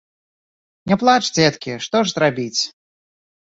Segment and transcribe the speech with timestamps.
[0.91, 2.57] Не плач, дзеткі, што ж зрабіць.